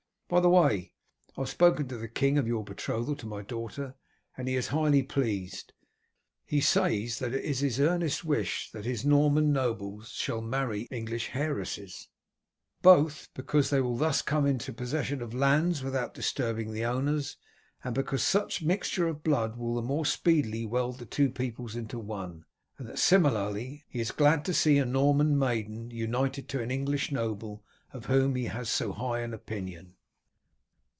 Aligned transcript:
By 0.33 0.39
the 0.39 0.47
way, 0.47 0.93
I 1.35 1.41
have 1.41 1.49
spoken 1.49 1.89
to 1.89 1.97
the 1.97 2.07
king 2.07 2.37
of 2.37 2.47
your 2.47 2.63
betrothal 2.63 3.17
to 3.17 3.25
my 3.25 3.41
daughter, 3.41 3.95
and 4.37 4.47
he 4.47 4.55
is 4.55 4.69
highly 4.69 5.03
pleased. 5.03 5.73
He 6.45 6.61
says 6.61 7.19
that 7.19 7.33
it 7.33 7.43
is 7.43 7.59
his 7.59 7.81
earnest 7.81 8.23
wish 8.23 8.71
that 8.71 8.85
his 8.85 9.03
Norman 9.03 9.51
nobles 9.51 10.11
shall 10.13 10.39
marry 10.39 10.83
English 10.83 11.31
heiresses, 11.33 12.07
both 12.81 13.27
because 13.33 13.69
they 13.69 13.81
will 13.81 13.97
thus 13.97 14.21
come 14.21 14.45
into 14.45 14.71
possession 14.71 15.21
of 15.21 15.33
lands 15.33 15.83
without 15.83 16.13
disturbing 16.13 16.71
the 16.71 16.85
owners, 16.85 17.35
and 17.83 17.93
because 17.93 18.23
such 18.23 18.63
mixture 18.63 19.09
of 19.09 19.23
blood 19.25 19.57
will 19.57 19.75
the 19.75 19.81
more 19.81 20.05
speedily 20.05 20.65
weld 20.65 20.99
the 20.99 21.05
two 21.05 21.29
peoples 21.29 21.75
into 21.75 21.99
one; 21.99 22.45
and 22.77 22.87
that, 22.87 22.99
similarly, 22.99 23.83
he 23.89 23.99
is 23.99 24.11
glad 24.11 24.45
to 24.45 24.53
see 24.53 24.77
a 24.77 24.85
Norman 24.85 25.37
maiden 25.37 25.91
united 25.91 26.47
to 26.47 26.61
an 26.61 26.71
English 26.71 27.11
noble 27.11 27.65
of 27.91 28.05
whom 28.05 28.35
he 28.35 28.45
has 28.45 28.69
so 28.69 28.93
high 28.93 29.19
an 29.19 29.33
opinion." 29.33 29.97